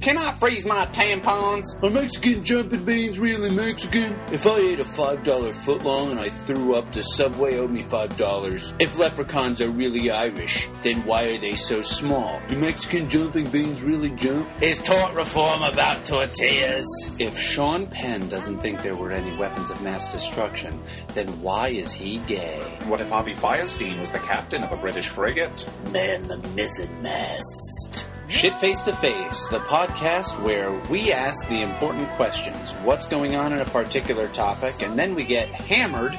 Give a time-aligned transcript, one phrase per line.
[0.00, 1.66] Can I freeze my tampons?
[1.82, 4.18] Are Mexican jumping beans really Mexican?
[4.32, 5.22] If I ate a $5
[5.52, 8.74] footlong and I threw up, the Subway owed me $5.
[8.80, 12.40] If leprechauns are really Irish, then why are they so small?
[12.48, 14.48] Do Mexican jumping beans really jump?
[14.62, 16.88] Is tort reform about tortillas?
[17.18, 21.92] If Sean Penn doesn't think there were any weapons of mass destruction, then why is
[21.92, 22.62] he gay?
[22.86, 25.68] What if Avi Firestein was the captain of a British frigate?
[25.92, 28.09] Man the missing mast.
[28.30, 32.70] Shit Face to Face, the podcast where we ask the important questions.
[32.84, 36.16] What's going on in a particular topic, and then we get hammered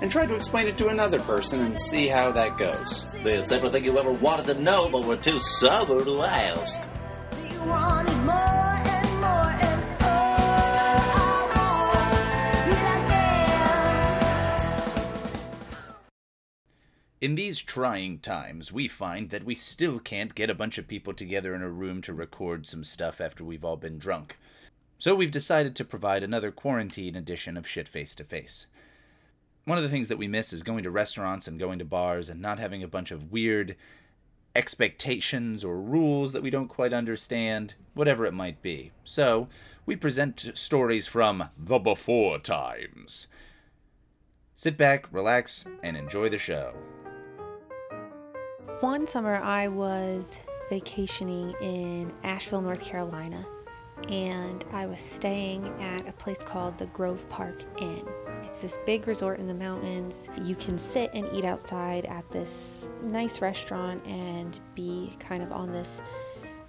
[0.00, 3.04] and try to explain it to another person and see how that goes.
[3.12, 6.80] It's everything you ever wanted to know, but were too sober to ask.
[17.20, 21.12] In these trying times, we find that we still can't get a bunch of people
[21.12, 24.38] together in a room to record some stuff after we've all been drunk.
[24.96, 28.66] So we've decided to provide another quarantine edition of Shit Face to Face.
[29.66, 32.30] One of the things that we miss is going to restaurants and going to bars
[32.30, 33.76] and not having a bunch of weird
[34.56, 38.92] expectations or rules that we don't quite understand, whatever it might be.
[39.04, 39.48] So,
[39.84, 43.28] we present stories from the before times.
[44.54, 46.72] Sit back, relax, and enjoy the show.
[48.80, 50.38] One summer, I was
[50.70, 53.44] vacationing in Asheville, North Carolina,
[54.08, 58.08] and I was staying at a place called the Grove Park Inn.
[58.42, 60.30] It's this big resort in the mountains.
[60.42, 65.72] You can sit and eat outside at this nice restaurant and be kind of on
[65.72, 66.00] this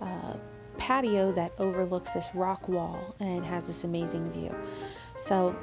[0.01, 0.33] uh,
[0.77, 4.53] patio that overlooks this rock wall and has this amazing view.
[5.15, 5.55] So,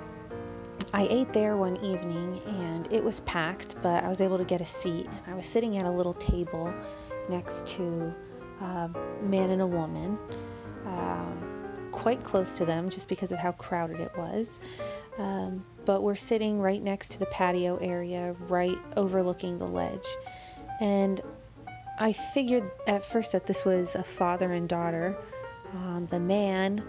[0.93, 4.61] I ate there one evening and it was packed, but I was able to get
[4.61, 5.07] a seat.
[5.07, 6.73] And I was sitting at a little table
[7.29, 8.15] next to
[8.61, 8.91] a
[9.23, 10.19] man and a woman,
[10.87, 14.59] um, quite close to them just because of how crowded it was.
[15.19, 20.07] Um, but we're sitting right next to the patio area, right overlooking the ledge.
[20.81, 21.21] And
[21.99, 25.19] I figured at first that this was a father and daughter.
[25.75, 26.83] Um, the man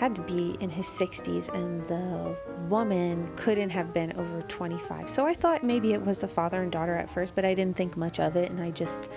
[0.00, 2.34] had to be in his 60s and the
[2.70, 5.10] woman couldn't have been over 25.
[5.10, 7.76] So I thought maybe it was a father and daughter at first, but I didn't
[7.76, 9.10] think much of it and I just,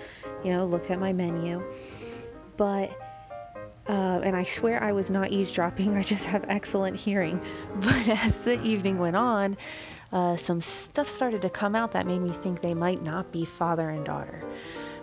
[0.44, 1.64] you know, looked at my menu.
[2.58, 3.00] But
[3.88, 7.42] uh, and I swear I was not eavesdropping, I just have excellent hearing.
[7.76, 9.56] But as the evening went on,
[10.12, 13.46] uh, some stuff started to come out that made me think they might not be
[13.46, 14.44] father and daughter.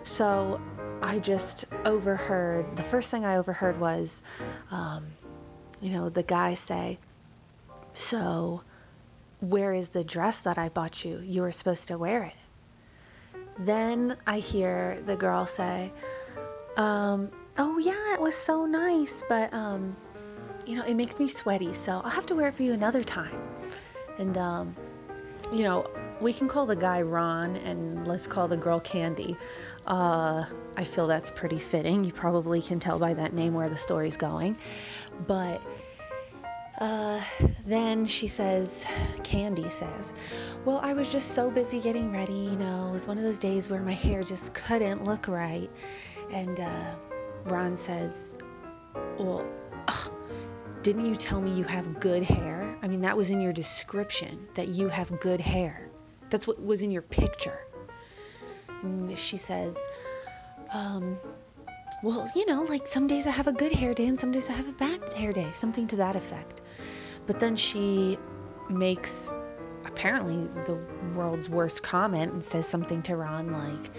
[0.03, 0.61] So
[1.01, 4.21] I just overheard, the first thing I overheard was,
[4.69, 5.07] um,
[5.81, 6.99] you know, the guy say,
[7.93, 8.61] So,
[9.41, 11.19] where is the dress that I bought you?
[11.19, 12.35] You were supposed to wear it.
[13.59, 15.91] Then I hear the girl say,
[16.77, 19.95] um, Oh, yeah, it was so nice, but, um,
[20.65, 23.03] you know, it makes me sweaty, so I'll have to wear it for you another
[23.03, 23.35] time.
[24.19, 24.75] And, um,
[25.51, 25.89] you know,
[26.21, 29.35] we can call the guy Ron and let's call the girl Candy.
[29.87, 30.45] Uh,
[30.77, 32.03] I feel that's pretty fitting.
[32.03, 34.57] You probably can tell by that name where the story's going.
[35.27, 35.61] But
[36.79, 37.21] uh,
[37.65, 38.85] then she says,
[39.23, 40.13] Candy says,
[40.65, 43.39] Well, I was just so busy getting ready, you know, it was one of those
[43.39, 45.69] days where my hair just couldn't look right.
[46.31, 46.95] And uh,
[47.45, 48.33] Ron says,
[49.19, 49.45] Well,
[49.87, 50.11] ugh,
[50.81, 52.75] didn't you tell me you have good hair?
[52.81, 55.91] I mean, that was in your description that you have good hair.
[56.31, 57.67] That's what was in your picture.
[58.83, 59.75] And she says,
[60.73, 61.17] um,
[62.03, 64.49] well, you know, like some days I have a good hair day and some days
[64.49, 66.61] I have a bad hair day, something to that effect.
[67.27, 68.17] But then she
[68.69, 69.31] makes
[69.85, 70.79] apparently the
[71.15, 73.91] world's worst comment and says something to Ron like,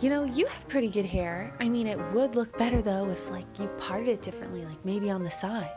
[0.00, 1.52] you know, you have pretty good hair.
[1.60, 5.10] I mean, it would look better though if like you parted it differently, like maybe
[5.10, 5.72] on the side.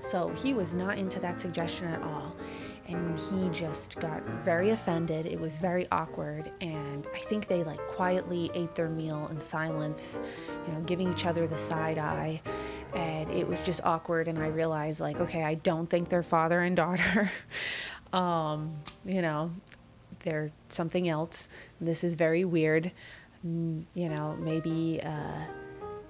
[0.00, 2.36] So he was not into that suggestion at all.
[2.88, 5.26] And he just got very offended.
[5.26, 6.50] It was very awkward.
[6.62, 10.18] And I think they like quietly ate their meal in silence,
[10.66, 12.40] you know, giving each other the side eye.
[12.94, 14.26] And it was just awkward.
[14.26, 17.30] And I realized, like, okay, I don't think they're father and daughter.
[18.14, 18.74] um,
[19.04, 19.52] you know,
[20.20, 21.48] they're something else.
[21.82, 22.90] This is very weird.
[23.46, 25.00] Mm, You know, maybe.
[25.04, 25.42] Uh,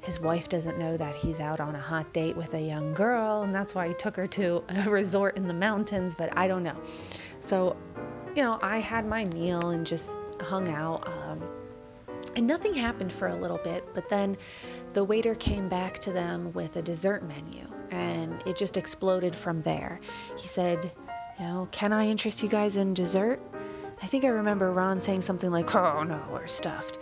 [0.02, 3.42] his wife doesn't know that he's out on a hot date with a young girl,
[3.42, 6.62] and that's why he took her to a resort in the mountains, but I don't
[6.62, 6.76] know.
[7.40, 7.76] So,
[8.34, 10.08] you know, I had my meal and just
[10.40, 11.06] hung out.
[11.08, 11.42] Um,
[12.36, 14.36] and nothing happened for a little bit, but then
[14.92, 19.62] the waiter came back to them with a dessert menu, and it just exploded from
[19.62, 20.00] there.
[20.36, 20.92] He said,
[21.38, 23.40] You know, can I interest you guys in dessert?
[24.00, 26.98] I think I remember Ron saying something like, Oh no, we're stuffed.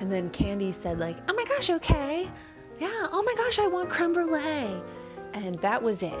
[0.00, 2.19] And then Candy said, like, oh my gosh, okay.
[3.12, 4.80] Oh my gosh, I want creme brulee.
[5.32, 6.20] And that was it.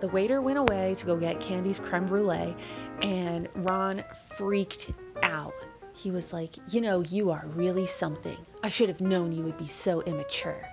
[0.00, 2.56] The waiter went away to go get Candy's creme brulee,
[3.02, 4.02] and Ron
[4.36, 4.90] freaked
[5.22, 5.54] out.
[5.92, 8.38] He was like, You know, you are really something.
[8.62, 10.66] I should have known you would be so immature.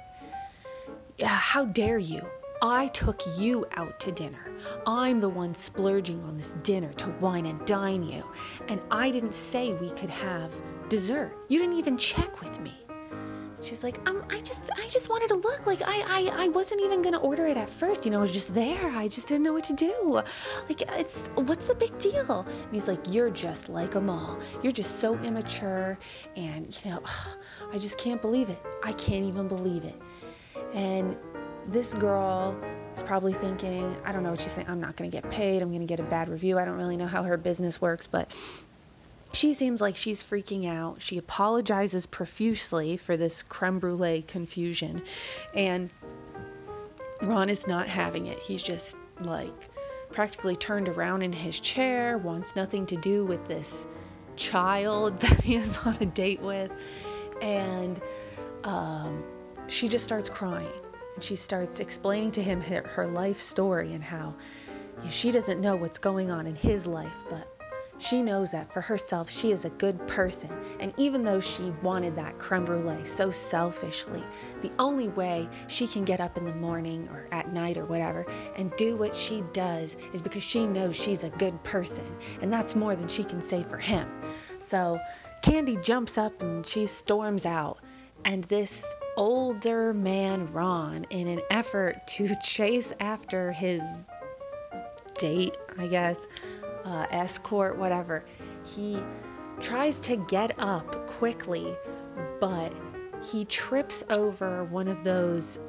[1.17, 2.21] Yeah, how dare you?
[2.61, 4.51] I took you out to dinner.
[4.85, 8.23] I'm the one splurging on this dinner to wine and dine you.
[8.67, 10.51] And I didn't say we could have
[10.89, 11.37] dessert.
[11.49, 12.73] You didn't even check with me.
[13.59, 15.65] She's like, um, I just, I just wanted to look.
[15.65, 18.05] Like, I, I, I wasn't even gonna order it at first.
[18.05, 18.89] You know, I was just there.
[18.91, 20.21] I just didn't know what to do.
[20.69, 22.41] Like, it's, what's the big deal?
[22.47, 24.39] And he's like, you're just like them all.
[24.61, 25.97] You're just so immature,
[26.35, 27.01] and you know,
[27.73, 28.61] I just can't believe it.
[28.83, 29.99] I can't even believe it.
[30.73, 31.15] And
[31.67, 32.55] this girl
[32.95, 34.67] is probably thinking, I don't know what she's saying.
[34.69, 35.61] I'm not gonna get paid.
[35.61, 36.59] I'm gonna get a bad review.
[36.59, 38.33] I don't really know how her business works, but
[39.33, 41.01] she seems like she's freaking out.
[41.01, 45.01] She apologizes profusely for this creme brulee confusion.
[45.53, 45.89] And
[47.21, 48.39] Ron is not having it.
[48.39, 49.69] He's just like
[50.11, 53.87] practically turned around in his chair, wants nothing to do with this
[54.35, 56.71] child that he is on a date with.
[57.41, 58.01] And
[58.63, 59.23] um,
[59.67, 60.71] she just starts crying.
[61.15, 64.35] And she starts explaining to him her, life story and how
[64.99, 67.56] you know, she doesn't know what's going on in his life, but
[67.99, 70.49] she knows that for herself, she is a good person.
[70.79, 74.23] And even though she wanted that creme brulee so selfishly,
[74.61, 78.25] the only way she can get up in the morning or at night or whatever
[78.55, 82.05] and do what she does is because she knows she's a good person.
[82.41, 84.09] And that's more than she can say for him.
[84.59, 84.99] So
[85.41, 87.79] Candy jumps up and she storms out.
[88.25, 88.83] And this
[89.15, 93.81] older man, Ron, in an effort to chase after his
[95.17, 96.17] date, I guess,
[96.87, 98.23] uh, escort, whatever.
[98.63, 99.03] He
[99.59, 101.75] tries to get up quickly,
[102.39, 102.73] but
[103.23, 105.59] he trips over one of those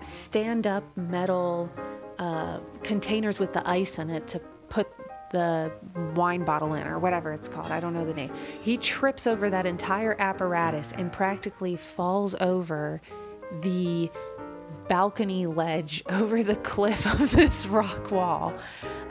[0.00, 1.70] stand up metal
[2.18, 4.38] uh, containers with the ice in it to
[4.68, 4.88] put
[5.30, 5.70] the
[6.14, 7.70] wine bottle in or whatever it's called.
[7.70, 8.32] I don't know the name.
[8.62, 13.00] He trips over that entire apparatus and practically falls over
[13.62, 14.10] the
[14.88, 18.54] balcony ledge over the cliff of this rock wall.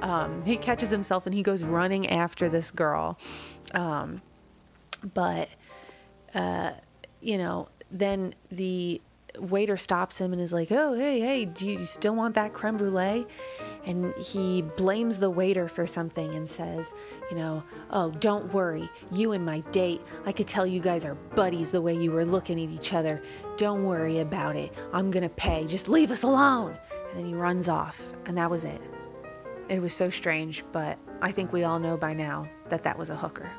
[0.02, 3.18] Um, he catches himself and he goes running after this girl.
[3.74, 4.22] Um,
[5.14, 5.50] but,
[6.34, 6.72] uh,
[7.22, 9.02] you know, then the
[9.38, 12.78] waiter stops him and is like, Oh, hey, hey, do you still want that creme
[12.78, 13.26] brulee?
[13.86, 16.94] And he blames the waiter for something and says,
[17.32, 18.90] You know, oh, don't worry.
[19.12, 22.26] You and my date, I could tell you guys are buddies the way you were
[22.26, 23.22] looking at each other.
[23.58, 24.74] Don't worry about it.
[24.94, 25.64] I'm going to pay.
[25.64, 26.78] Just leave us alone.
[27.10, 28.02] And then he runs off.
[28.26, 28.82] And that was it.
[29.70, 33.10] It was so strange, but I think we all know by now that that was
[33.10, 33.52] a hooker.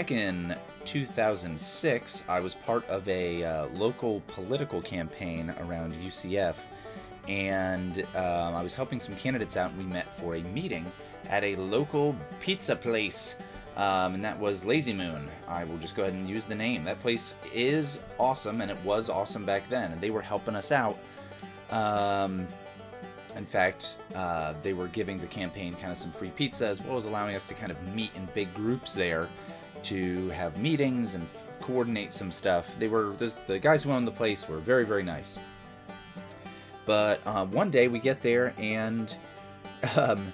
[0.00, 0.56] Back in
[0.86, 6.54] 2006, I was part of a uh, local political campaign around UCF,
[7.28, 10.90] and um, I was helping some candidates out, and we met for a meeting
[11.28, 13.34] at a local pizza place,
[13.76, 15.28] um, and that was Lazy Moon.
[15.46, 16.82] I will just go ahead and use the name.
[16.84, 20.72] That place is awesome, and it was awesome back then, and they were helping us
[20.72, 20.96] out.
[21.70, 22.48] Um,
[23.36, 26.96] in fact, uh, they were giving the campaign kind of some free pizza as well
[26.96, 29.28] as allowing us to kind of meet in big groups there
[29.84, 31.26] to have meetings and
[31.60, 32.66] coordinate some stuff.
[32.78, 33.14] They were
[33.46, 35.38] the, guys who owned the place were very very nice.
[36.86, 39.14] But uh, one day we get there and
[39.96, 40.32] um,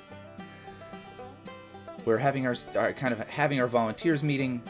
[2.04, 4.62] we're having our, our kind of having our volunteers meeting,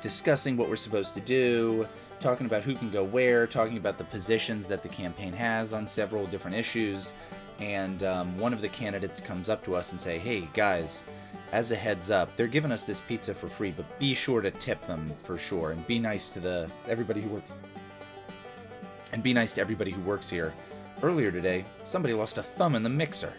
[0.00, 1.86] discussing what we're supposed to do,
[2.20, 5.86] talking about who can go where, talking about the positions that the campaign has on
[5.86, 7.12] several different issues.
[7.58, 11.04] And um, one of the candidates comes up to us and say, "Hey guys,
[11.54, 14.50] as a heads up, they're giving us this pizza for free, but be sure to
[14.50, 17.58] tip them for sure, and be nice to the everybody who works,
[19.12, 20.52] and be nice to everybody who works here."
[21.00, 23.32] Earlier today, somebody lost a thumb in the mixer.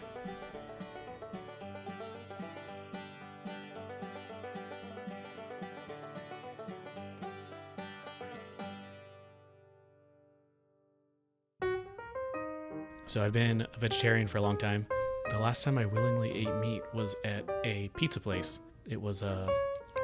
[13.06, 14.86] So I've been a vegetarian for a long time.
[15.30, 18.60] The last time I willingly ate meat was at a pizza place.
[18.88, 19.48] It was uh,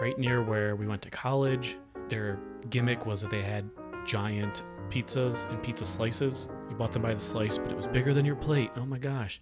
[0.00, 1.76] right near where we went to college.
[2.08, 2.38] Their
[2.70, 3.70] gimmick was that they had
[4.04, 6.48] giant pizzas and pizza slices.
[6.68, 8.70] You bought them by the slice, but it was bigger than your plate.
[8.76, 9.40] Oh my gosh.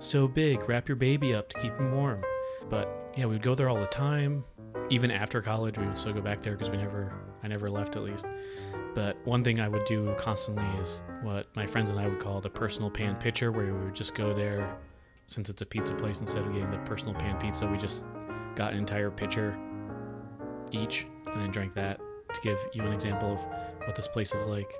[0.00, 0.66] so big.
[0.68, 2.22] Wrap your baby up to keep him warm.
[2.70, 4.44] But yeah, we would go there all the time.
[4.90, 7.96] Even after college, we would still go back there because we never, I never left
[7.96, 8.26] at least.
[8.94, 12.40] But one thing I would do constantly is what my friends and I would call
[12.40, 14.76] the personal pan pitcher, where we would just go there.
[15.28, 18.06] Since it's a pizza place, instead of getting the personal pan pizza, we just
[18.56, 19.58] got an entire pitcher
[20.72, 22.00] each and then drank that
[22.32, 24.72] to give you an example of what this place is like.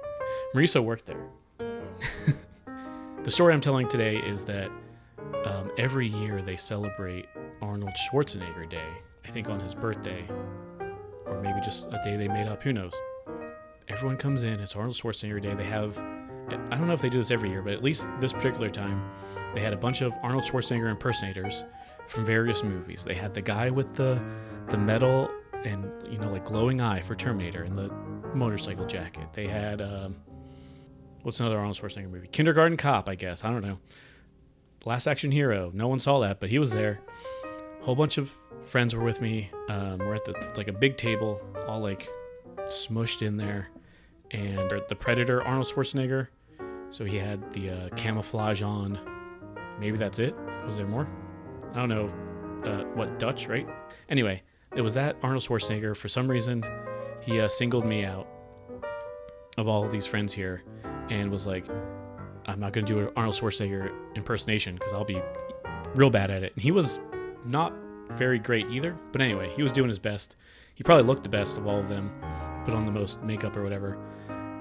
[0.55, 1.29] Marisa worked there.
[3.25, 4.71] the story I'm telling today is that
[5.45, 7.27] um, every year they celebrate
[7.61, 8.89] Arnold Schwarzenegger Day.
[9.27, 10.27] I think on his birthday,
[11.27, 12.63] or maybe just a day they made up.
[12.63, 12.95] Who knows?
[13.89, 14.61] Everyone comes in.
[14.61, 15.55] It's Arnold Schwarzenegger Day.
[15.55, 18.33] They have, I don't know if they do this every year, but at least this
[18.33, 19.03] particular time,
[19.55, 21.65] they had a bunch of Arnold Schwarzenegger impersonators
[22.09, 23.05] from various movies.
[23.05, 24.21] They had the guy with the
[24.69, 25.31] the metal
[25.65, 27.89] and you know like glowing eye for Terminator and the
[28.35, 29.33] motorcycle jacket.
[29.33, 30.17] They had um,
[31.23, 32.29] what's another Arnold Schwarzenegger movie?
[32.29, 33.45] Kindergarten Cop, I guess.
[33.45, 33.79] I don't know.
[34.85, 35.71] Last Action Hero.
[35.75, 37.01] No one saw that, but he was there.
[37.81, 38.31] A whole bunch of
[38.63, 39.51] friends were with me.
[39.69, 42.09] Um, we're at the like a big table, all like
[42.65, 43.69] smushed in there,
[44.31, 46.29] and the Predator Arnold Schwarzenegger.
[46.91, 48.99] So he had the uh, camouflage on.
[49.79, 50.35] Maybe that's it.
[50.67, 51.09] Was there more?
[51.73, 52.13] I don't know.
[52.65, 53.67] Uh, what Dutch, right?
[54.09, 54.43] Anyway,
[54.75, 55.97] it was that Arnold Schwarzenegger.
[55.97, 56.65] For some reason,
[57.21, 58.27] he uh, singled me out
[59.57, 60.63] of all these friends here,
[61.09, 61.67] and was like,
[62.47, 65.23] "I'm not going to do an Arnold Schwarzenegger impersonation because I'll be
[65.95, 67.01] real bad at it." And he was
[67.45, 67.73] not
[68.11, 68.97] very great either.
[69.13, 70.37] But anyway, he was doing his best.
[70.75, 72.13] He probably looked the best of all of them,
[72.65, 73.99] put on the most makeup or whatever.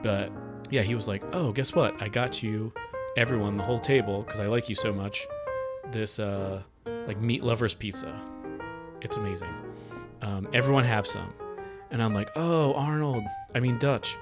[0.03, 0.31] But
[0.69, 1.99] yeah, he was like, "Oh, guess what?
[2.01, 2.71] I got you,
[3.17, 5.27] everyone, the whole table, because I like you so much.
[5.91, 6.61] This uh,
[7.07, 8.21] like meat lovers pizza.
[9.01, 9.53] It's amazing.
[10.21, 11.33] Um, everyone have some."
[11.91, 13.23] And I'm like, "Oh, Arnold.
[13.55, 14.15] I mean Dutch.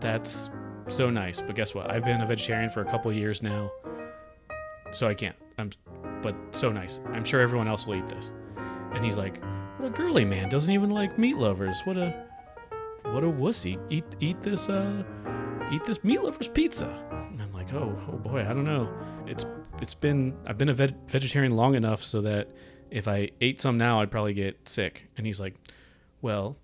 [0.00, 0.50] That's
[0.88, 1.40] so nice.
[1.40, 1.90] But guess what?
[1.90, 3.70] I've been a vegetarian for a couple years now,
[4.92, 5.36] so I can't.
[5.58, 5.70] I'm,
[6.22, 7.00] but so nice.
[7.12, 8.32] I'm sure everyone else will eat this."
[8.94, 9.42] And he's like,
[9.76, 11.80] "What a girly man doesn't even like meat lovers.
[11.84, 12.24] What a
[13.02, 13.78] what a wussy.
[13.90, 15.02] Eat eat this uh
[15.70, 17.07] eat this meat lovers pizza."
[17.68, 18.88] Like, "Oh, oh boy, I don't know.
[19.26, 19.44] It's
[19.80, 22.48] it's been I've been a veg- vegetarian long enough so that
[22.90, 25.54] if I ate some now, I'd probably get sick." And he's like,
[26.22, 26.56] "Well,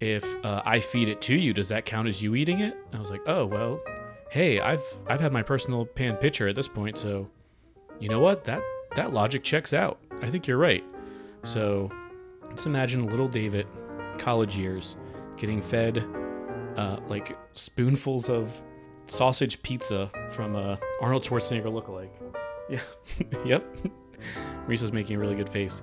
[0.00, 2.96] if uh, I feed it to you, does that count as you eating it?" And
[2.96, 3.80] I was like, "Oh, well,
[4.30, 7.28] hey, I've I've had my personal pan pitcher at this point, so
[8.00, 8.44] you know what?
[8.44, 8.62] That
[8.96, 9.98] that logic checks out.
[10.20, 10.84] I think you're right."
[11.44, 11.90] So
[12.48, 13.66] let's imagine little David,
[14.18, 14.96] college years,
[15.36, 16.04] getting fed
[16.76, 18.62] uh, like spoonfuls of
[19.06, 22.10] sausage pizza from a Arnold Schwarzenegger lookalike.
[22.68, 22.80] Yeah,
[23.44, 23.64] yep.
[24.66, 25.82] Marisa's making a really good face.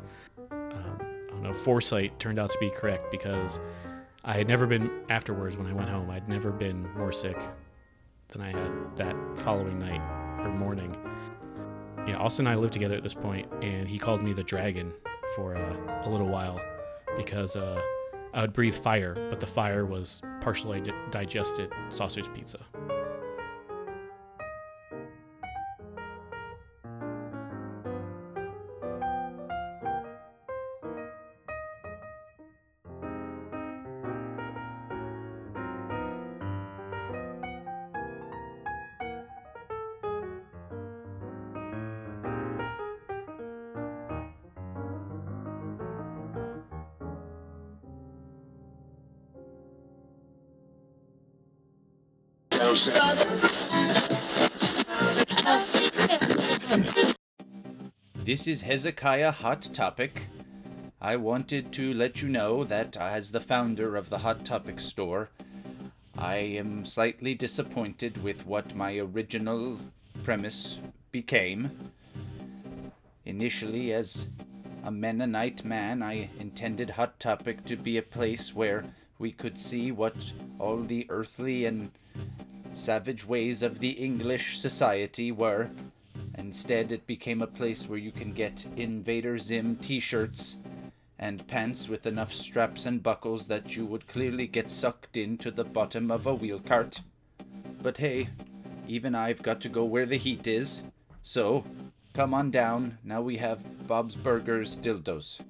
[0.52, 1.54] Um, I don't know.
[1.54, 3.60] Foresight turned out to be correct because
[4.24, 6.10] I had never been afterwards when I went home.
[6.10, 7.38] I'd never been more sick
[8.30, 10.02] than I had that following night
[10.40, 10.96] or morning.
[12.08, 14.94] Yeah, Austin and I lived together at this point, and he called me the dragon
[15.36, 16.60] for uh, a little while
[17.18, 17.82] because uh,
[18.34, 22.60] I would breathe fire, but the fire was partially di- digested sausage pizza.
[58.40, 60.22] This is Hezekiah Hot Topic.
[61.02, 64.80] I wanted to let you know that uh, as the founder of the Hot Topic
[64.80, 65.30] store,
[66.18, 69.78] I am slightly disappointed with what my original
[70.24, 70.80] premise
[71.12, 71.92] became.
[73.26, 74.28] Initially, as
[74.86, 78.86] a Mennonite man, I intended Hot Topic to be a place where
[79.18, 81.92] we could see what all the earthly and
[82.74, 85.72] savage ways of the English society were.
[86.40, 90.56] Instead, it became a place where you can get Invader Zim t shirts
[91.20, 95.66] and pants with enough straps and buckles that you would clearly get sucked into the
[95.66, 97.02] bottom of a wheel cart.
[97.84, 98.30] But hey,
[98.88, 100.82] even I've got to go where the heat is.
[101.24, 101.66] So,
[102.14, 102.98] come on down.
[103.04, 105.42] Now we have Bob's Burgers dildos.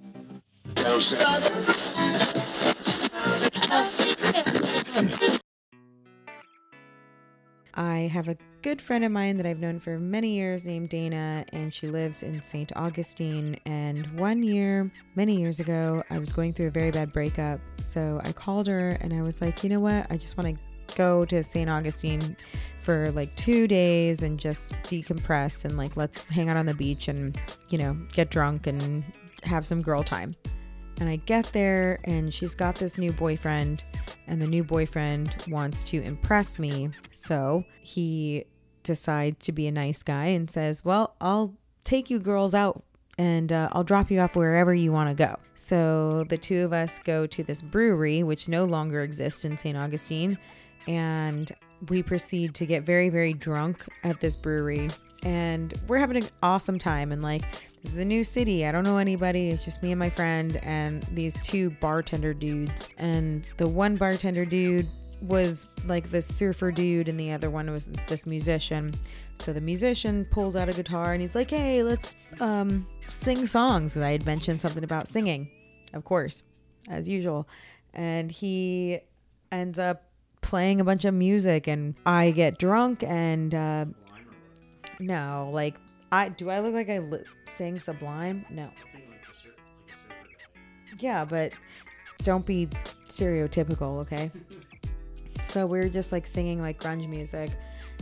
[7.79, 11.45] I have a good friend of mine that I've known for many years named Dana,
[11.53, 12.75] and she lives in St.
[12.75, 13.57] Augustine.
[13.65, 17.61] And one year, many years ago, I was going through a very bad breakup.
[17.77, 20.07] So I called her and I was like, you know what?
[20.09, 21.69] I just want to go to St.
[21.69, 22.35] Augustine
[22.81, 27.07] for like two days and just decompress and like let's hang out on the beach
[27.07, 29.05] and, you know, get drunk and
[29.43, 30.35] have some girl time.
[30.99, 33.83] And I get there and she's got this new boyfriend,
[34.27, 36.89] and the new boyfriend wants to impress me.
[37.11, 38.45] So he
[38.83, 41.53] decides to be a nice guy and says, Well, I'll
[41.83, 42.83] take you girls out
[43.17, 45.37] and uh, I'll drop you off wherever you want to go.
[45.53, 49.77] So the two of us go to this brewery, which no longer exists in St.
[49.77, 50.37] Augustine,
[50.87, 51.51] and
[51.89, 54.89] we proceed to get very, very drunk at this brewery.
[55.23, 57.11] And we're having an awesome time.
[57.11, 57.43] And like,
[57.81, 58.65] this is a new city.
[58.65, 59.49] I don't know anybody.
[59.49, 62.87] It's just me and my friend and these two bartender dudes.
[62.97, 64.85] And the one bartender dude
[65.21, 68.93] was like this surfer dude, and the other one was this musician.
[69.39, 73.95] So the musician pulls out a guitar and he's like, "Hey, let's um, sing songs."
[73.95, 75.49] And I had mentioned something about singing,
[75.93, 76.43] of course,
[76.89, 77.47] as usual.
[77.93, 78.99] And he
[79.51, 80.03] ends up
[80.41, 83.85] playing a bunch of music, and I get drunk and uh,
[84.99, 85.75] no, like
[86.11, 86.49] I do.
[86.49, 88.45] I look like I li- sing Sublime?
[88.49, 88.69] No.
[90.99, 91.53] Yeah, but
[92.23, 92.67] don't be
[93.07, 94.31] stereotypical, okay?
[95.41, 97.49] So we are just like singing like grunge music.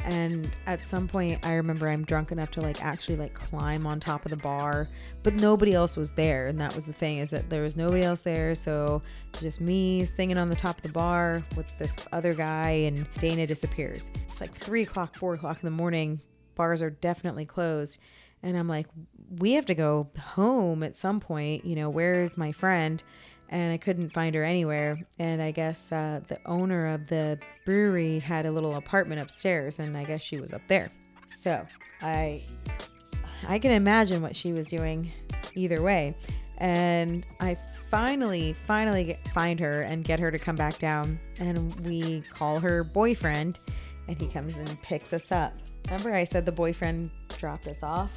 [0.03, 3.99] And at some point, I remember I'm drunk enough to like actually like climb on
[3.99, 4.87] top of the bar,
[5.23, 6.47] but nobody else was there.
[6.47, 8.53] And that was the thing is that there was nobody else there.
[8.53, 9.01] So
[9.39, 13.47] just me singing on the top of the bar with this other guy, and Dana
[13.47, 14.11] disappears.
[14.27, 16.19] It's like three o'clock, four o'clock in the morning.
[16.57, 17.99] Bars are definitely closed.
[18.43, 18.87] And I'm like,
[19.39, 21.65] we have to go home at some point.
[21.65, 23.01] You know, where's my friend?
[23.49, 24.99] and I couldn't find her anywhere.
[25.19, 29.95] And I guess uh, the owner of the brewery had a little apartment upstairs, and
[29.95, 30.91] I guess she was up there.
[31.37, 31.65] So
[32.01, 32.43] I,
[33.47, 35.11] I can imagine what she was doing,
[35.55, 36.15] either way.
[36.57, 37.57] And I
[37.89, 42.59] finally, finally get, find her and get her to come back down, and we call
[42.59, 43.59] her boyfriend,
[44.07, 45.53] and he comes and picks us up.
[45.85, 48.11] Remember, I said the boyfriend dropped us off.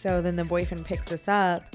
[0.00, 1.74] So then the boyfriend picks us up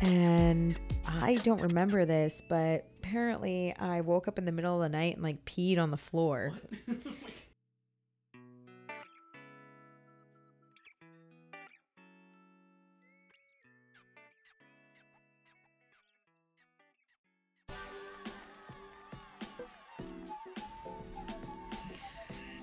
[0.00, 4.96] and I don't remember this, but apparently I woke up in the middle of the
[4.96, 6.52] night and like peed on the floor.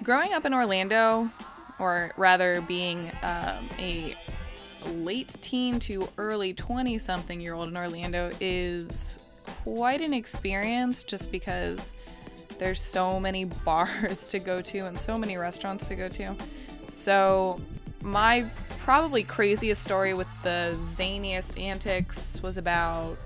[0.04, 1.30] Growing up in Orlando,
[1.80, 4.18] or rather being um, a
[4.88, 9.20] late teen to early 20 something year old in Orlando, is
[9.64, 11.94] quite an experience just because
[12.58, 16.36] there's so many bars to go to and so many restaurants to go to.
[16.90, 17.62] So,
[18.02, 18.46] my
[18.80, 23.18] probably craziest story with the zaniest antics was about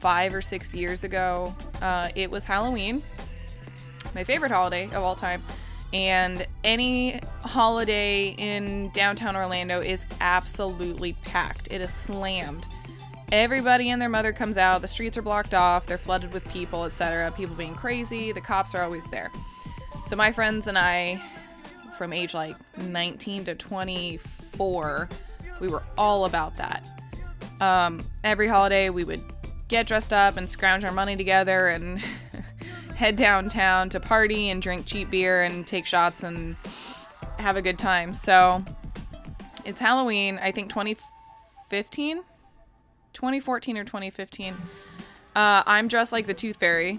[0.00, 1.54] five or six years ago.
[1.82, 3.02] Uh, it was Halloween,
[4.14, 5.42] my favorite holiday of all time.
[5.92, 11.68] And any holiday in downtown Orlando is absolutely packed.
[11.70, 12.66] It is slammed.
[13.32, 14.80] Everybody and their mother comes out.
[14.82, 15.86] The streets are blocked off.
[15.86, 17.30] They're flooded with people, etc.
[17.32, 18.32] People being crazy.
[18.32, 19.30] The cops are always there.
[20.04, 21.22] So my friends and I,
[21.96, 25.08] from age like 19 to 24,
[25.60, 26.86] we were all about that.
[27.60, 29.22] Um, every holiday, we would
[29.68, 32.02] get dressed up and scrounge our money together and
[32.98, 36.56] head downtown to party and drink cheap beer and take shots and
[37.38, 38.12] have a good time.
[38.12, 38.64] So
[39.64, 42.24] it's Halloween, I think 2015,
[43.12, 44.52] 2014 or 2015.
[45.36, 46.98] Uh, I'm dressed like the Tooth Fairy.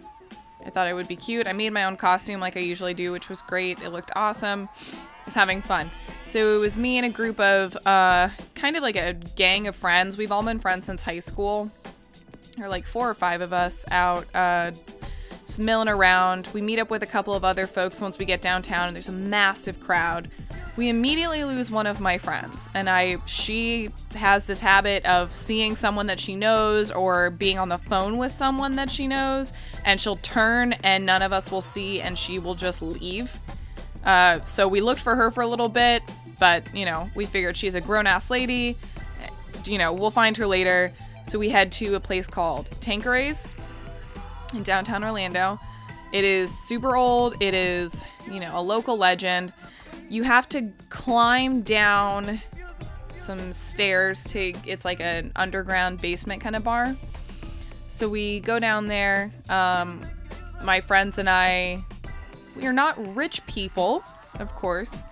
[0.65, 1.47] I thought it would be cute.
[1.47, 3.81] I made my own costume like I usually do, which was great.
[3.81, 4.69] It looked awesome.
[4.81, 5.91] I was having fun.
[6.27, 9.75] So it was me and a group of uh, kind of like a gang of
[9.75, 10.17] friends.
[10.17, 11.69] We've all been friends since high school.
[12.55, 14.71] There are like four or five of us out uh,
[15.49, 16.47] just milling around.
[16.53, 19.07] We meet up with a couple of other folks once we get downtown, and there's
[19.07, 20.29] a massive crowd.
[20.75, 25.75] We immediately lose one of my friends, and I she has this habit of seeing
[25.75, 29.51] someone that she knows or being on the phone with someone that she knows,
[29.85, 33.39] and she'll turn and none of us will see, and she will just leave.
[34.05, 36.03] Uh, so we looked for her for a little bit,
[36.39, 38.77] but you know we figured she's a grown ass lady.
[39.65, 40.93] You know we'll find her later.
[41.25, 43.51] So we head to a place called Tanqueray's
[44.53, 45.59] in downtown Orlando.
[46.12, 47.35] It is super old.
[47.41, 49.53] It is, you know, a local legend.
[50.09, 52.39] You have to climb down
[53.13, 56.95] some stairs to it's like an underground basement kind of bar.
[57.88, 59.31] So we go down there.
[59.49, 60.01] Um,
[60.63, 61.83] my friends and I,
[62.55, 64.03] we are not rich people,
[64.39, 65.03] of course.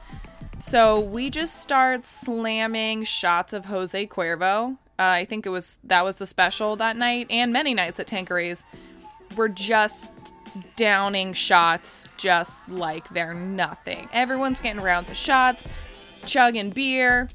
[0.59, 4.77] So we just start slamming shots of Jose Cuervo.
[4.99, 8.07] Uh, I think it was that was the special that night and many nights at
[8.07, 8.65] Tanqueray's
[9.37, 10.07] we're just
[10.75, 14.09] downing shots just like they're nothing.
[14.11, 15.65] Everyone's getting rounds of shots,
[16.25, 17.29] chugging beer.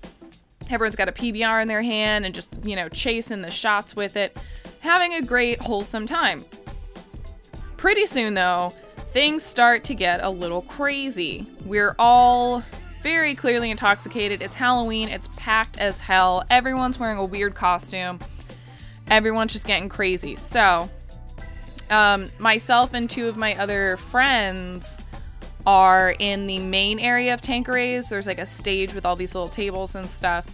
[0.71, 4.17] Everyone's got a PBR in their hand and just, you know, chasing the shots with
[4.17, 4.39] it,
[4.81, 6.45] having a great, wholesome time.
[7.77, 8.73] Pretty soon, though,
[9.11, 11.47] things start to get a little crazy.
[11.65, 12.63] We're all
[13.03, 14.41] very clearly intoxicated.
[14.41, 16.45] It's Halloween, it's packed as hell.
[16.49, 18.21] Everyone's wearing a weird costume.
[19.09, 20.37] Everyone's just getting crazy.
[20.37, 20.89] So,
[21.93, 25.03] um, myself and two of my other friends
[25.67, 28.09] are in the main area of Tanqueray's.
[28.09, 30.47] There's like a stage with all these little tables and stuff.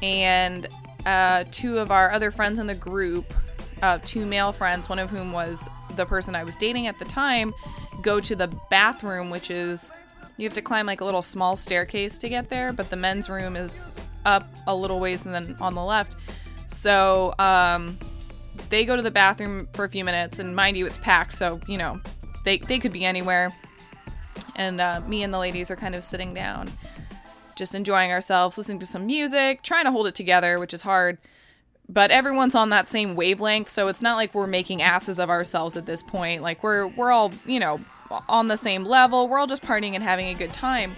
[0.00, 0.66] And
[1.04, 3.34] uh, two of our other friends in the group,
[3.82, 7.04] uh, two male friends, one of whom was the person I was dating at the
[7.04, 7.52] time,
[8.00, 9.92] go to the bathroom, which is
[10.36, 13.28] you have to climb like a little small staircase to get there, but the men's
[13.28, 13.88] room is
[14.24, 16.14] up a little ways and then on the left.
[16.66, 17.98] So um,
[18.68, 21.60] they go to the bathroom for a few minutes, and mind you, it's packed, so
[21.66, 22.00] you know
[22.44, 23.54] they they could be anywhere.
[24.56, 26.70] And uh, me and the ladies are kind of sitting down,
[27.56, 31.18] just enjoying ourselves, listening to some music, trying to hold it together, which is hard.
[31.88, 35.76] But everyone's on that same wavelength, so it's not like we're making asses of ourselves
[35.76, 36.42] at this point.
[36.42, 37.80] Like we're we're all you know
[38.28, 39.28] on the same level.
[39.28, 40.94] We're all just partying and having a good time.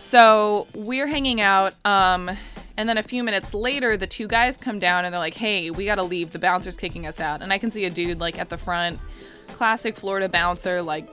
[0.00, 1.74] So we're hanging out.
[1.84, 2.30] Um,
[2.78, 5.68] and then a few minutes later, the two guys come down and they're like, hey,
[5.68, 6.30] we gotta leave.
[6.30, 7.42] The bouncer's kicking us out.
[7.42, 9.00] And I can see a dude like at the front,
[9.48, 11.08] classic Florida bouncer, like,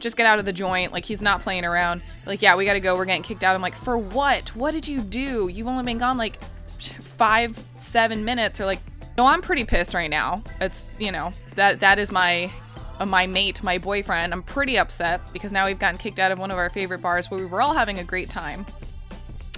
[0.00, 0.90] just get out of the joint.
[0.90, 2.00] Like, he's not playing around.
[2.24, 2.96] Like, yeah, we gotta go.
[2.96, 3.54] We're getting kicked out.
[3.54, 4.48] I'm like, for what?
[4.56, 5.50] What did you do?
[5.52, 6.42] You've only been gone like
[6.80, 8.58] five, seven minutes.
[8.58, 8.80] Or like,
[9.18, 10.42] no, I'm pretty pissed right now.
[10.62, 12.50] It's, you know, that that is my
[12.98, 14.32] uh, my mate, my boyfriend.
[14.32, 17.30] I'm pretty upset because now we've gotten kicked out of one of our favorite bars
[17.30, 18.64] where we were all having a great time.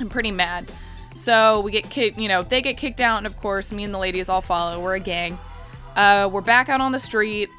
[0.00, 0.70] I'm pretty mad.
[1.14, 3.92] So we get kicked, you know, they get kicked out, and of course, me and
[3.92, 4.80] the ladies all follow.
[4.80, 5.38] We're a gang.
[5.96, 7.50] Uh, we're back out on the street.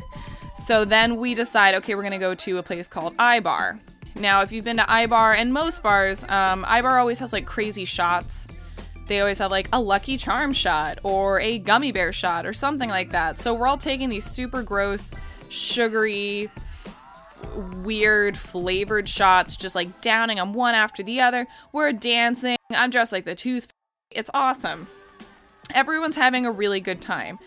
[0.56, 3.78] so then we decide, okay, we're gonna go to a place called iBar.
[4.16, 7.84] Now, if you've been to iBar and most bars, um, iBar always has like crazy
[7.84, 8.48] shots.
[9.06, 12.88] They always have like a Lucky Charm shot or a gummy bear shot or something
[12.88, 13.38] like that.
[13.38, 15.12] So we're all taking these super gross,
[15.50, 16.50] sugary,
[17.54, 21.46] weird flavored shots, just like downing them one after the other.
[21.72, 22.56] We're dancing.
[22.70, 23.68] I'm dressed like the tooth.
[24.10, 24.86] It's awesome.
[25.74, 27.38] Everyone's having a really good time.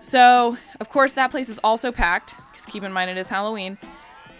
[0.00, 3.78] So, of course, that place is also packed because keep in mind it is Halloween.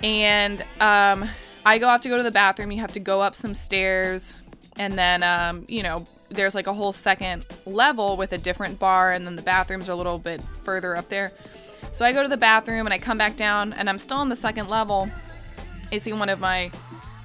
[0.03, 1.29] And um,
[1.65, 2.71] I go have to go to the bathroom.
[2.71, 4.43] You have to go up some stairs,
[4.77, 9.13] and then um, you know there's like a whole second level with a different bar,
[9.13, 11.33] and then the bathrooms are a little bit further up there.
[11.95, 14.29] So I go to the bathroom and I come back down and I'm still on
[14.29, 15.09] the second level.
[15.93, 16.73] I see one of my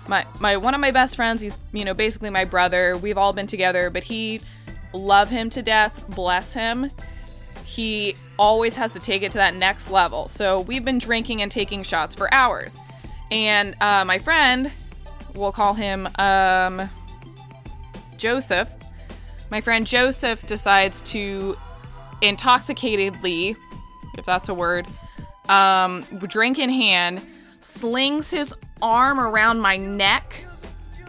[0.07, 2.95] my my one of my best friends, he's you know basically my brother.
[2.95, 4.41] We've all been together, but he
[4.93, 6.91] love him to death, bless him.
[7.65, 10.27] He always has to take it to that next level.
[10.27, 12.77] So we've been drinking and taking shots for hours.
[13.31, 14.71] And uh, my friend,
[15.33, 16.87] we'll call him um,
[18.17, 18.71] Joseph.
[19.49, 21.57] My friend Joseph decides to
[22.21, 23.55] intoxicatedly
[24.19, 24.85] if that's a word,
[25.47, 27.25] um, drink in hand,
[27.61, 30.45] slings his arm around my neck.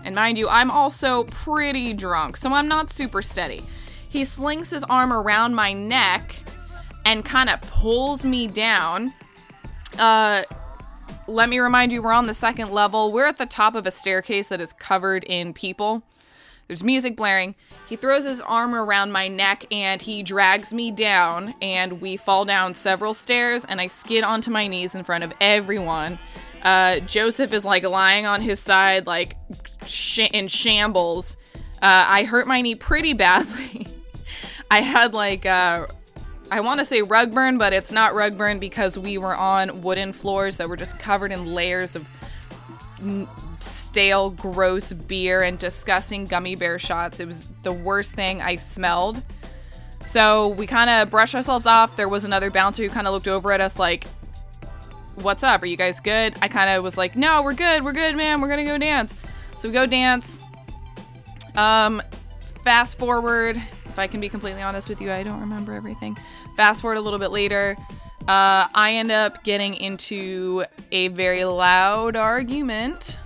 [0.05, 3.63] And mind you, I'm also pretty drunk, so I'm not super steady.
[4.09, 6.35] He slings his arm around my neck
[7.05, 9.13] and kind of pulls me down.
[9.99, 10.45] Uh,
[11.27, 13.13] let me remind you, we're on the second level.
[13.13, 16.03] We're at the top of a staircase that is covered in people.
[16.67, 17.55] There's music blaring.
[17.91, 22.45] He throws his arm around my neck and he drags me down, and we fall
[22.45, 26.17] down several stairs, and I skid onto my knees in front of everyone.
[26.63, 29.37] Uh, Joseph is like lying on his side, like
[29.87, 31.37] sh- in shambles.
[31.83, 33.89] Uh, I hurt my knee pretty badly.
[34.71, 35.89] I had like, uh,
[36.49, 39.83] I want to say rug burn, but it's not rug burn because we were on
[39.83, 42.09] wooden floors that were just covered in layers of
[43.01, 43.27] n-
[43.63, 47.21] stale, gross beer and disgusting gummy bear shots.
[47.21, 49.23] It was the worst thing I smelled.
[50.05, 51.97] So we kind of brushed ourselves off.
[51.97, 54.07] There was another bouncer who kind of looked over at us like,
[55.17, 55.63] What's up?
[55.63, 56.35] Are you guys good?
[56.41, 57.85] I kind of was like, No, we're good.
[57.85, 58.41] We're good, man.
[58.41, 59.15] We're going to go dance.
[59.57, 60.43] So we go dance.
[61.57, 62.01] Um,
[62.65, 63.61] fast forward.
[63.85, 66.17] If I can be completely honest with you, I don't remember everything.
[66.57, 67.77] Fast forward a little bit later.
[68.23, 73.19] Uh, I end up getting into a very loud argument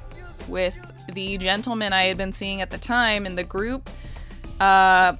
[0.48, 0.78] with
[1.12, 3.88] the gentleman I had been seeing at the time in the group,
[4.60, 5.16] uh,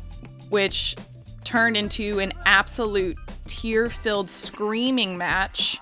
[0.49, 0.97] which
[1.45, 5.79] turned into an absolute tear filled screaming match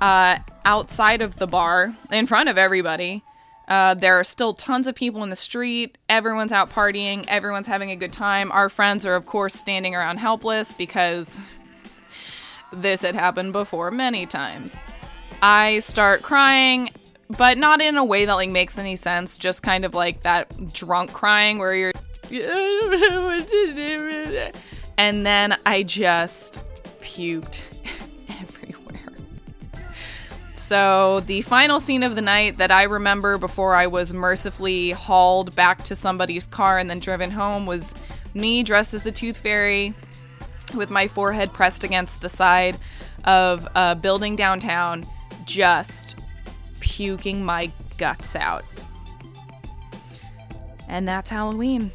[0.00, 3.22] uh, outside of the bar in front of everybody.
[3.66, 5.96] Uh, there are still tons of people in the street.
[6.08, 7.24] Everyone's out partying.
[7.28, 8.52] Everyone's having a good time.
[8.52, 11.40] Our friends are, of course, standing around helpless because
[12.72, 14.78] this had happened before many times.
[15.40, 16.90] I start crying,
[17.30, 20.72] but not in a way that like makes any sense, just kind of like that
[20.72, 21.92] drunk crying where you're
[24.98, 26.60] and then I just
[27.00, 27.62] puked
[28.40, 29.12] everywhere.
[30.54, 35.54] So, the final scene of the night that I remember before I was mercifully hauled
[35.54, 37.94] back to somebody's car and then driven home was
[38.32, 39.92] me dressed as the Tooth Fairy
[40.74, 42.76] with my forehead pressed against the side
[43.24, 45.06] of a building downtown,
[45.44, 46.13] just
[46.84, 48.62] puking my guts out.
[50.86, 51.90] And that's Halloween.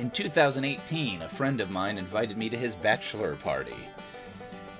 [0.00, 3.76] In 2018, a friend of mine invited me to his bachelor party.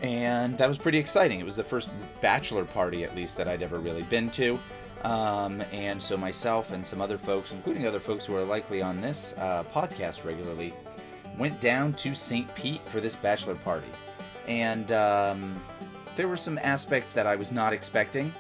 [0.01, 1.41] And that was pretty exciting.
[1.41, 1.91] It was the first
[2.23, 4.59] bachelor party, at least, that I'd ever really been to.
[5.05, 9.03] Um, and so myself and some other folks, including other folks who are likely on
[9.03, 10.73] this uh, podcast regularly,
[11.37, 12.53] went down to St.
[12.55, 13.91] Pete for this bachelor party.
[14.49, 15.63] And um,
[16.17, 18.33] there were some aspects that I was not expecting,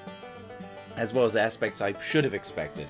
[0.97, 2.87] as well as aspects I should have expected.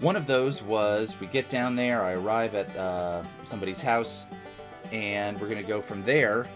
[0.00, 4.26] One of those was we get down there, I arrive at uh, somebody's house,
[4.92, 6.46] and we're gonna go from there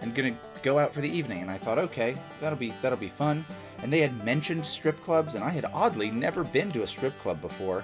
[0.00, 1.42] and gonna go out for the evening.
[1.42, 3.44] And I thought, okay, that'll be that'll be fun.
[3.82, 7.18] And they had mentioned strip clubs, and I had oddly never been to a strip
[7.18, 7.82] club before.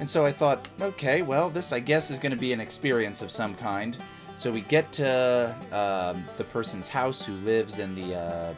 [0.00, 3.30] And so I thought, okay, well, this I guess is to be an experience of
[3.30, 3.96] some kind.
[4.36, 8.54] So we get to um, the person's house who lives in the uh,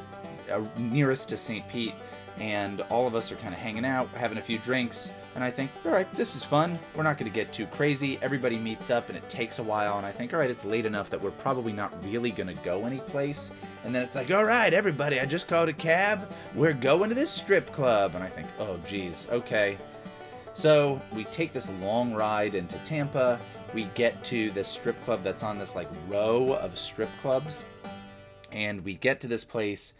[0.52, 1.66] uh, nearest to St.
[1.68, 1.94] Pete,
[2.38, 5.12] and all of us are kind of hanging out, having a few drinks.
[5.34, 6.78] And I think, all right, this is fun.
[6.96, 8.18] We're not going to get too crazy.
[8.20, 9.96] Everybody meets up, and it takes a while.
[9.96, 12.62] And I think, all right, it's late enough that we're probably not really going to
[12.64, 13.52] go anyplace.
[13.84, 16.28] And then it's like, all right, everybody, I just called a cab.
[16.54, 18.16] We're going to this strip club.
[18.16, 19.78] And I think, oh, geez, okay.
[20.54, 23.38] So we take this long ride into Tampa.
[23.72, 27.64] We get to this strip club that's on this like row of strip clubs.
[28.50, 29.92] And we get to this place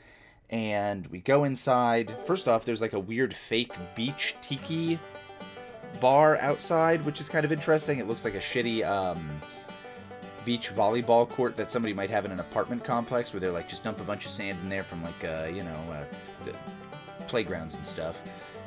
[0.50, 2.12] and we go inside.
[2.26, 4.98] First off, there's like a weird fake beach tiki
[6.00, 7.98] bar outside, which is kind of interesting.
[7.98, 9.28] It looks like a shitty um,
[10.44, 13.84] beach volleyball court that somebody might have in an apartment complex where they're like just
[13.84, 16.04] dump a bunch of sand in there from like uh, you know uh,
[16.44, 16.54] the
[17.26, 18.20] playgrounds and stuff,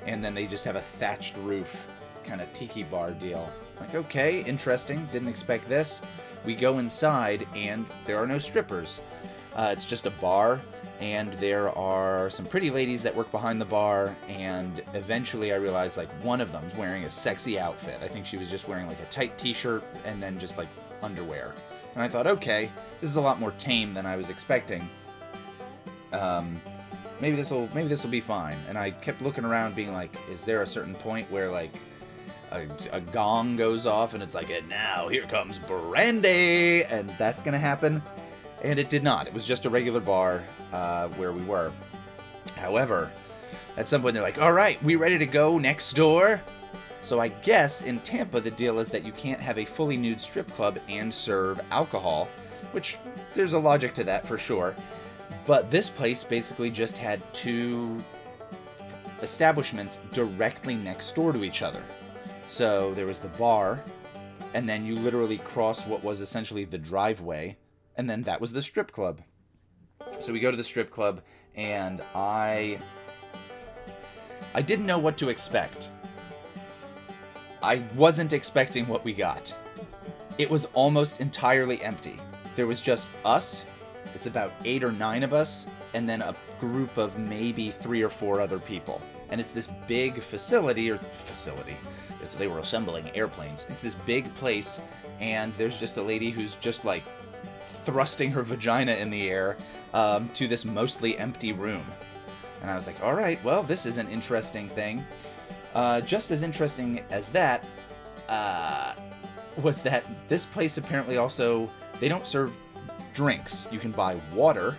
[0.05, 1.87] and then they just have a thatched roof
[2.23, 3.49] kind of tiki bar deal.
[3.79, 5.07] Like okay, interesting.
[5.11, 6.01] Didn't expect this.
[6.45, 8.99] We go inside and there are no strippers.
[9.55, 10.59] Uh, it's just a bar,
[10.99, 14.15] and there are some pretty ladies that work behind the bar.
[14.27, 17.99] And eventually, I realized like one of them's wearing a sexy outfit.
[18.01, 20.69] I think she was just wearing like a tight T-shirt and then just like
[21.01, 21.53] underwear.
[21.95, 22.69] And I thought, okay,
[23.01, 24.87] this is a lot more tame than I was expecting.
[26.11, 26.61] Um,
[27.19, 28.57] maybe this will maybe this will be fine.
[28.69, 31.71] And I kept looking around, being like, is there a certain point where like
[32.51, 37.41] a, a gong goes off and it's like, and now here comes brandy, and that's
[37.41, 38.01] gonna happen?
[38.63, 39.27] And it did not.
[39.27, 40.41] It was just a regular bar
[40.73, 41.71] uh, where we were.
[42.57, 43.11] However,
[43.77, 46.41] at some point they're like, all right, we ready to go next door?
[47.01, 50.19] So I guess in Tampa the deal is that you can't have a fully nude
[50.19, 52.27] strip club and serve alcohol,
[52.71, 52.97] which
[53.33, 54.75] there's a logic to that for sure.
[55.45, 58.03] But this place basically just had two
[59.21, 61.81] establishments directly next door to each other.
[62.47, 63.83] So there was the bar,
[64.53, 67.57] and then you literally cross what was essentially the driveway,
[67.97, 69.21] and then that was the strip club.
[70.19, 71.21] So we go to the strip club,
[71.55, 72.79] and I
[74.53, 75.89] I didn't know what to expect.
[77.61, 79.55] I wasn't expecting what we got.
[80.37, 82.19] It was almost entirely empty.
[82.55, 83.65] There was just us.
[84.15, 88.09] It's about eight or nine of us, and then a group of maybe three or
[88.09, 89.01] four other people.
[89.29, 91.75] And it's this big facility or facility.
[92.37, 93.65] They were assembling airplanes.
[93.69, 94.79] It's this big place,
[95.19, 97.03] and there's just a lady who's just like
[97.85, 99.57] thrusting her vagina in the air
[99.93, 101.85] um, to this mostly empty room.
[102.61, 105.03] And I was like, all right, well, this is an interesting thing.
[105.73, 107.65] Uh, just as interesting as that
[108.29, 108.93] uh,
[109.61, 111.69] was that this place apparently also
[111.99, 112.55] they don't serve
[113.13, 113.67] drinks.
[113.71, 114.75] You can buy water,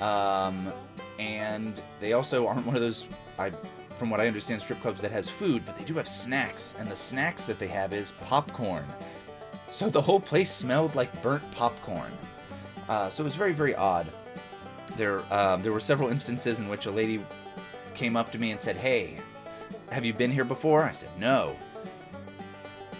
[0.00, 0.72] um,
[1.18, 3.06] and they also aren't one of those.
[3.38, 3.52] I,
[3.98, 6.88] from what I understand, strip clubs that has food, but they do have snacks, and
[6.88, 8.84] the snacks that they have is popcorn.
[9.70, 12.12] So the whole place smelled like burnt popcorn.
[12.88, 14.06] Uh, so it was very, very odd.
[14.96, 17.20] There, um, there were several instances in which a lady
[17.94, 19.18] came up to me and said, "Hey,
[19.90, 21.56] have you been here before?" I said, "No."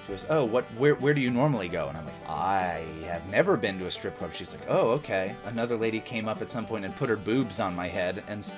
[0.07, 0.65] She goes, "Oh, what?
[0.77, 0.95] Where?
[0.97, 4.19] Where do you normally go?" And I'm like, "I have never been to a strip
[4.19, 7.17] club." She's like, "Oh, okay." Another lady came up at some point and put her
[7.17, 8.53] boobs on my head and,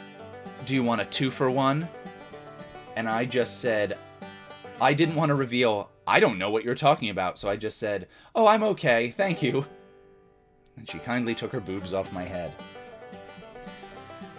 [0.64, 1.88] "Do you want a two for one?"
[2.96, 3.96] And I just said,
[4.80, 5.90] I didn't want to reveal.
[6.06, 9.42] I don't know what you're talking about, so I just said, "Oh, I'm okay, thank
[9.42, 9.66] you."
[10.76, 12.52] And she kindly took her boobs off my head.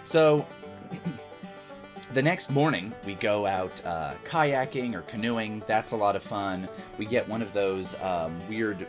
[0.04, 0.46] So,
[2.14, 5.62] the next morning, we go out uh, kayaking or canoeing.
[5.66, 6.68] That's a lot of fun.
[6.96, 8.86] We get one of those um, weird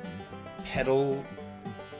[0.63, 1.23] pedal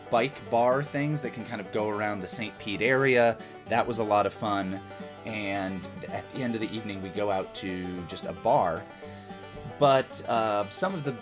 [0.09, 2.57] bike bar things that can kind of go around the St.
[2.59, 3.37] Pete area.
[3.67, 4.79] That was a lot of fun.
[5.25, 8.83] And at the end of the evening, we go out to just a bar.
[9.82, 11.15] But uh, some of the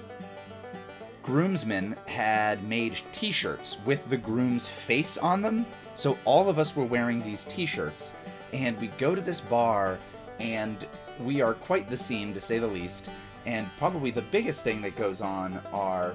[1.23, 5.65] groomsmen had made t shirts with the groom's face on them.
[5.95, 8.11] So all of us were wearing these t shirts.
[8.51, 9.97] And we go to this bar,
[10.41, 10.85] and
[11.21, 13.09] we are quite the scene, to say the least.
[13.45, 16.13] And probably the biggest thing that goes on are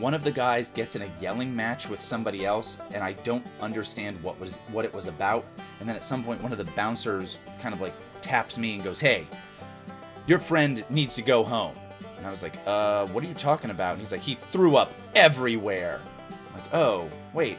[0.00, 3.46] one of the guys gets in a yelling match with somebody else and I don't
[3.60, 5.42] understand what was what it was about
[5.80, 8.84] and then at some point one of the bouncers kind of like taps me and
[8.84, 9.26] goes hey
[10.26, 11.74] your friend needs to go home.
[12.18, 13.92] And I was like uh what are you talking about?
[13.92, 16.00] And he's like he threw up everywhere.
[16.30, 17.58] I'm like oh wait.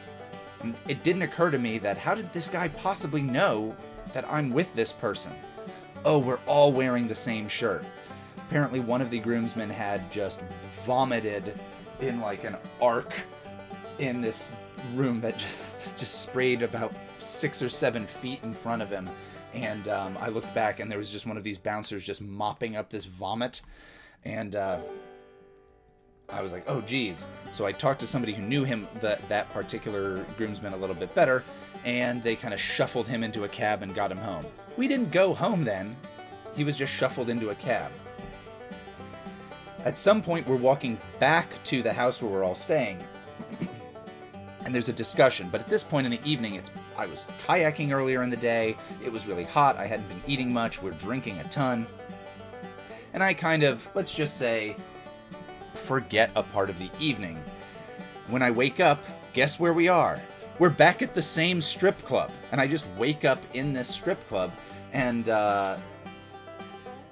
[0.60, 3.76] And it didn't occur to me that how did this guy possibly know
[4.12, 5.32] that I'm with this person?
[6.04, 7.84] Oh we're all wearing the same shirt.
[8.36, 10.42] Apparently one of the groomsmen had just
[10.86, 11.58] vomited
[12.00, 13.14] in like an arc
[13.98, 14.50] in this
[14.94, 19.08] room that just, just sprayed about six or seven feet in front of him.
[19.54, 22.76] And um, I looked back, and there was just one of these bouncers just mopping
[22.76, 23.62] up this vomit.
[24.24, 24.78] And uh,
[26.28, 27.26] I was like, oh, geez.
[27.52, 31.14] So I talked to somebody who knew him, that, that particular groomsman, a little bit
[31.14, 31.42] better,
[31.84, 34.44] and they kind of shuffled him into a cab and got him home.
[34.76, 35.96] We didn't go home then,
[36.54, 37.92] he was just shuffled into a cab.
[39.84, 42.98] At some point, we're walking back to the house where we're all staying,
[44.68, 45.48] and there's a discussion.
[45.50, 48.76] But at this point in the evening, it's I was kayaking earlier in the day.
[49.02, 49.78] It was really hot.
[49.78, 50.82] I hadn't been eating much.
[50.82, 51.86] We're drinking a ton,
[53.14, 54.76] and I kind of let's just say
[55.72, 57.42] forget a part of the evening.
[58.26, 59.02] When I wake up,
[59.32, 60.20] guess where we are?
[60.58, 64.28] We're back at the same strip club, and I just wake up in this strip
[64.28, 64.52] club,
[64.92, 65.78] and uh,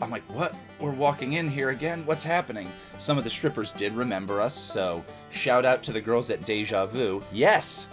[0.01, 0.55] I'm like, what?
[0.79, 2.05] We're walking in here again?
[2.05, 2.71] What's happening?
[2.99, 6.87] Some of the strippers did remember us, so shout out to the girls at Deja
[6.87, 7.23] Vu.
[7.33, 7.89] Yes!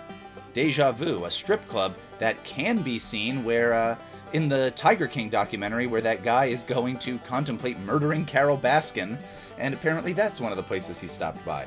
[0.53, 3.97] Deja Vu, a strip club that can be seen where, uh,
[4.33, 9.17] in the Tiger King documentary, where that guy is going to contemplate murdering Carole Baskin,
[9.57, 11.65] and apparently that's one of the places he stopped by.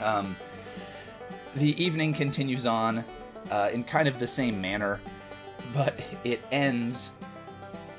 [0.00, 0.36] Um,
[1.56, 3.04] the evening continues on
[3.50, 5.00] uh, in kind of the same manner,
[5.72, 7.10] but it ends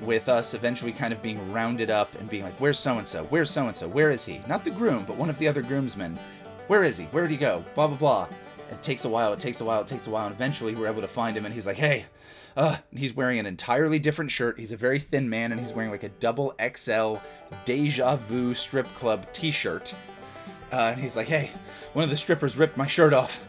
[0.05, 3.23] with us eventually kind of being rounded up and being like, Where's so and so?
[3.25, 3.87] Where's so and so?
[3.87, 4.41] Where is he?
[4.47, 6.17] Not the groom, but one of the other groomsmen.
[6.67, 7.05] Where is he?
[7.05, 7.63] Where did he go?
[7.75, 8.27] Blah, blah, blah.
[8.71, 10.87] It takes a while, it takes a while, it takes a while, and eventually we're
[10.87, 12.05] able to find him, and he's like, Hey,
[12.55, 14.59] uh, he's wearing an entirely different shirt.
[14.59, 17.15] He's a very thin man, and he's wearing like a double XL
[17.65, 19.93] Deja Vu strip club t shirt.
[20.71, 21.51] Uh, and he's like, Hey,
[21.93, 23.39] one of the strippers ripped my shirt off.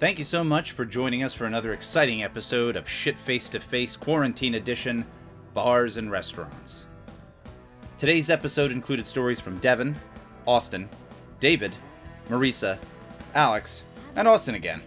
[0.00, 3.60] Thank you so much for joining us for another exciting episode of Shit Face to
[3.60, 5.04] Face Quarantine Edition
[5.52, 6.86] Bars and Restaurants.
[7.98, 9.94] Today's episode included stories from Devin,
[10.46, 10.88] Austin,
[11.38, 11.76] David,
[12.30, 12.78] Marisa,
[13.34, 13.82] Alex,
[14.16, 14.80] and Austin again.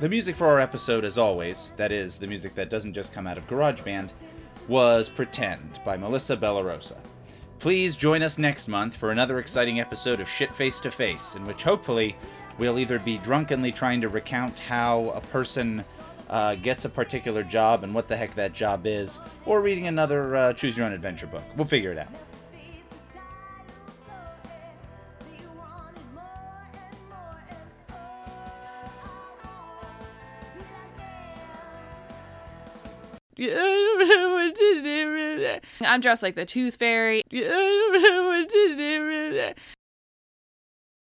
[0.00, 3.26] The music for our episode, as always, that is, the music that doesn't just come
[3.26, 4.10] out of GarageBand,
[4.68, 6.98] was Pretend by Melissa Bellarosa.
[7.58, 11.46] Please join us next month for another exciting episode of Shit Face to Face, in
[11.46, 12.16] which hopefully
[12.58, 15.84] we'll either be drunkenly trying to recount how a person
[16.30, 20.36] uh, gets a particular job and what the heck that job is, or reading another
[20.36, 21.42] uh, choose your own adventure book.
[21.56, 22.08] We'll figure it out.
[35.80, 37.22] I'm dressed like the Tooth Fairy.